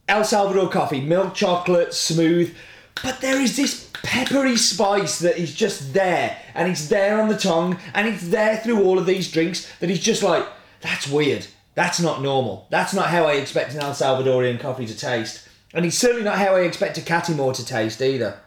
El 0.08 0.24
Salvador 0.24 0.70
coffee, 0.70 1.02
milk 1.02 1.34
chocolate, 1.34 1.94
smooth. 1.94 2.56
But 3.04 3.22
there 3.22 3.40
is 3.40 3.56
this 3.56 3.90
peppery 4.04 4.58
spice 4.58 5.20
that 5.20 5.38
is 5.38 5.54
just 5.54 5.94
there, 5.94 6.38
and 6.54 6.70
it's 6.72 6.88
there 6.88 7.22
on 7.22 7.30
the 7.30 7.38
tongue, 7.38 7.80
and 7.94 8.08
it's 8.08 8.28
there 8.28 8.58
through 8.58 8.84
all 8.84 8.98
of 8.98 9.06
these 9.06 9.32
drinks. 9.32 9.72
That 9.80 9.90
is 9.90 10.00
just 10.00 10.24
like 10.24 10.46
that's 10.82 11.08
weird. 11.08 11.48
That's 11.76 12.00
not 12.00 12.22
normal. 12.22 12.68
That's 12.70 12.94
not 12.94 13.10
how 13.10 13.26
I 13.26 13.34
expect 13.34 13.74
an 13.74 13.82
El 13.82 13.92
Salvadorian 13.92 14.60
coffee 14.60 14.88
to 14.88 14.98
taste, 14.98 15.48
and 15.74 15.86
it's 15.86 15.98
certainly 15.98 16.24
not 16.24 16.38
how 16.38 16.56
I 16.56 16.62
expect 16.62 16.98
a 16.98 17.02
Catimor 17.02 17.54
to 17.56 17.66
taste 17.66 18.02
either. 18.02 18.40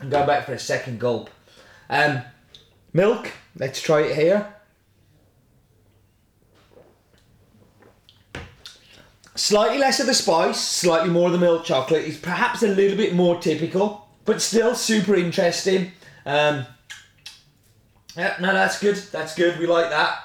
And 0.00 0.10
go 0.10 0.26
back 0.26 0.44
for 0.44 0.52
a 0.52 0.58
second 0.58 1.00
gulp. 1.00 1.30
Um, 1.88 2.22
milk. 2.92 3.32
Let's 3.58 3.80
try 3.80 4.02
it 4.02 4.16
here. 4.16 4.52
Slightly 9.36 9.76
less 9.76 10.00
of 10.00 10.06
the 10.06 10.14
spice, 10.14 10.58
slightly 10.58 11.10
more 11.10 11.26
of 11.26 11.32
the 11.32 11.38
milk 11.38 11.64
chocolate. 11.64 12.06
It's 12.06 12.16
perhaps 12.16 12.62
a 12.62 12.68
little 12.68 12.96
bit 12.96 13.14
more 13.14 13.38
typical, 13.38 14.08
but 14.24 14.40
still 14.40 14.74
super 14.74 15.14
interesting. 15.14 15.92
Um, 16.24 16.66
yeah, 18.16 18.36
no, 18.40 18.54
that's 18.54 18.80
good. 18.80 18.96
That's 18.96 19.34
good. 19.34 19.58
We 19.58 19.66
like 19.66 19.90
that. 19.90 20.22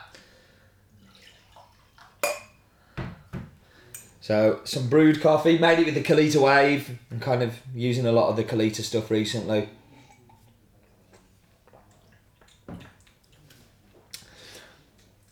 So 4.22 4.62
some 4.63 4.88
brewed 4.88 5.20
coffee, 5.20 5.58
made 5.58 5.80
it 5.80 5.86
with 5.86 5.96
the 5.96 6.03
Kalita 6.03 6.41
Wave. 6.41 6.98
I'm 7.12 7.20
kind 7.20 7.44
of 7.44 7.60
using 7.75 8.06
a 8.06 8.13
lot 8.13 8.30
of 8.30 8.38
the 8.38 8.46
Kalita 8.46 8.82
stuff 8.82 9.12
recently. 9.12 9.68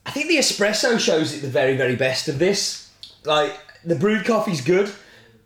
I 0.05 0.11
think 0.11 0.27
the 0.27 0.35
espresso 0.35 0.99
shows 0.99 1.33
it 1.33 1.41
the 1.41 1.47
very, 1.47 1.77
very 1.77 1.95
best 1.95 2.27
of 2.27 2.39
this. 2.39 2.91
Like 3.23 3.57
the 3.83 3.95
brewed 3.95 4.25
coffee's 4.25 4.61
good. 4.61 4.91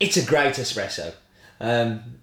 It's 0.00 0.16
a 0.16 0.24
great 0.24 0.54
espresso. 0.54 1.14
Um, 1.60 2.18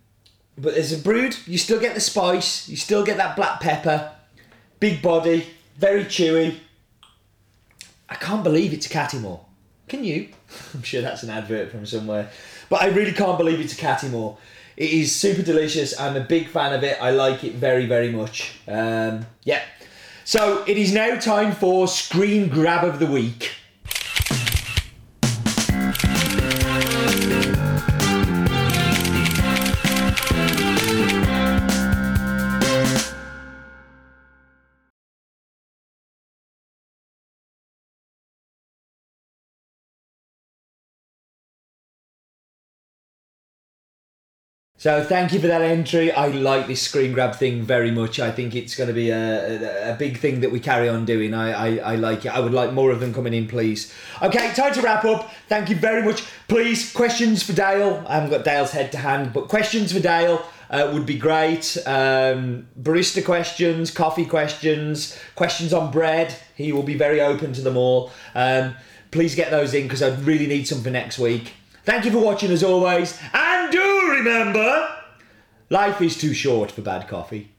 but 0.58 0.74
as 0.76 0.92
a 0.92 0.98
brewed, 0.98 1.36
you 1.48 1.58
still 1.58 1.80
get 1.80 1.96
the 1.96 2.02
spice, 2.02 2.68
you 2.68 2.76
still 2.76 3.04
get 3.04 3.18
that 3.18 3.36
black 3.36 3.60
pepper, 3.60 4.12
big 4.80 5.02
body, 5.02 5.48
very 5.78 6.06
chewy. 6.06 6.60
I 8.10 8.16
can't 8.16 8.44
believe 8.44 8.74
it's 8.74 8.86
a 8.86 8.90
Catimor. 8.90 9.40
Can 9.88 10.04
you? 10.04 10.30
I'm 10.74 10.84
sure 10.84 11.02
that's 11.02 11.24
an 11.24 11.30
advert 11.30 11.72
from 11.72 11.86
somewhere. 11.86 12.30
But 12.70 12.84
I 12.84 12.88
really 12.88 13.14
can't 13.14 13.38
believe 13.38 13.60
it's 13.60 13.74
a 13.74 13.82
Catimor. 13.82 14.38
It 14.78 14.92
is 14.92 15.16
super 15.16 15.42
delicious. 15.42 16.00
I'm 16.00 16.16
a 16.16 16.22
big 16.22 16.48
fan 16.48 16.74
of 16.74 16.84
it. 16.84 17.02
I 17.02 17.12
like 17.12 17.44
it 17.44 17.56
very, 17.56 17.86
very 17.86 18.12
much. 18.12 18.54
Um, 18.68 19.26
yeah. 19.44 19.62
So 20.24 20.64
it 20.68 20.78
is 20.78 20.94
now 20.94 21.18
time 21.20 21.52
for 21.52 21.88
screen 21.88 22.48
grab 22.48 22.84
of 22.84 23.00
the 23.00 23.08
week. 23.08 23.52
So 44.82 45.04
thank 45.04 45.32
you 45.32 45.40
for 45.40 45.46
that 45.46 45.62
entry. 45.62 46.12
I 46.12 46.30
like 46.30 46.66
this 46.66 46.82
screen 46.82 47.14
grab 47.14 47.36
thing 47.36 47.62
very 47.62 47.92
much. 47.92 48.20
I 48.20 48.32
think 48.32 48.56
it's 48.56 48.76
going 48.76 48.88
to 48.88 48.96
be 48.96 49.12
a, 49.12 49.90
a, 49.90 49.94
a 49.94 49.96
big 49.96 50.18
thing 50.18 50.40
that 50.40 50.52
we 50.52 50.60
carry 50.60 50.90
on 50.90 51.06
doing. 51.06 51.36
I, 51.36 51.52
I, 51.78 51.92
I 51.92 51.96
like 51.98 52.26
it. 52.26 52.30
I 52.30 52.40
would 52.40 52.52
like 52.52 52.74
more 52.74 52.90
of 52.90 53.00
them 53.00 53.14
coming 53.14 53.36
in, 53.36 53.48
please. 53.48 53.94
Okay, 54.24 54.52
time 54.56 54.74
to 54.74 54.82
wrap 54.82 55.06
up. 55.06 55.30
Thank 55.48 55.70
you 55.70 55.76
very 55.76 56.02
much. 56.02 56.24
Please, 56.48 56.92
questions 56.92 57.44
for 57.44 57.54
Dale. 57.54 58.04
I 58.08 58.16
haven't 58.16 58.32
got 58.32 58.44
Dale's 58.44 58.72
head 58.72 58.92
to 58.94 58.98
hand, 58.98 59.34
but 59.34 59.50
questions 59.50 59.94
for 59.94 60.00
Dale 60.00 60.44
uh, 60.72 60.90
would 60.92 61.06
be 61.06 61.20
great. 61.20 61.78
Um, 61.86 62.68
barista 62.82 63.24
questions, 63.24 63.92
coffee 63.92 64.26
questions, 64.26 65.16
questions 65.36 65.74
on 65.74 65.92
bread. 65.92 66.36
He 66.56 66.72
will 66.72 66.82
be 66.82 66.98
very 66.98 67.22
open 67.22 67.54
to 67.54 67.62
them 67.62 67.78
all. 67.78 68.12
Um, 68.34 68.74
please 69.12 69.36
get 69.36 69.52
those 69.52 69.76
in 69.76 69.84
because 69.84 70.02
I 70.02 70.10
really 70.22 70.48
need 70.48 70.68
some 70.68 70.82
for 70.82 70.90
next 70.90 71.20
week. 71.20 71.54
Thank 71.84 72.06
you 72.06 72.12
for 72.12 72.20
watching 72.20 72.52
as 72.52 72.64
always. 72.64 73.20
And 73.32 73.61
remember, 74.12 74.96
life 75.70 76.02
is 76.02 76.18
too 76.18 76.34
short 76.34 76.72
for 76.72 76.82
bad 76.82 77.08
coffee. 77.08 77.51